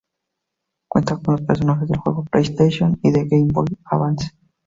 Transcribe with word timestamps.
Cuenta 0.89 1.19
con 1.19 1.35
los 1.35 1.45
personajes 1.45 1.87
del 1.87 1.99
juego 1.99 2.23
de 2.23 2.29
PlayStation 2.31 2.99
y 3.03 3.11
de 3.11 3.27
Game 3.29 3.49
Boy 3.53 3.67
Advance. 3.85 4.31